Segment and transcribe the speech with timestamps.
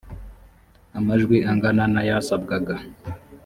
[0.97, 2.75] amajwi angana nayasabwaga.